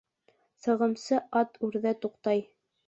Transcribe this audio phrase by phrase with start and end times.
[0.63, 2.45] Сығымсы ат үрҙә туҡтай.